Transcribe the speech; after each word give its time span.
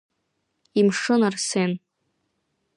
Имшын 0.79 1.21
Арсен. 1.27 1.71